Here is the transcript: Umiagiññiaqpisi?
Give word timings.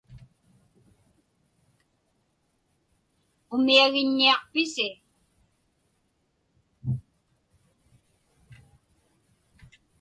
Umiagiññiaqpisi? 3.55 4.87